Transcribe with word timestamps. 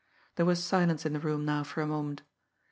There 0.35 0.47
was 0.47 0.63
silence 0.63 1.05
in 1.05 1.13
the 1.13 1.19
room 1.19 1.45
now 1.45 1.63
for 1.63 1.83
a 1.83 1.85
moment. 1.85 2.23